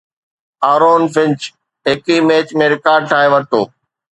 آرون 0.71 1.03
فنچ 1.13 1.39
هڪ 1.89 2.01
ئي 2.11 2.17
match 2.27 2.47
۾ 2.63 2.65
record 2.75 3.01
ٺاهي 3.11 3.27
ورتو 3.33 3.61